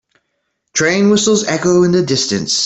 [0.73, 2.59] Train whistles echo in the distance.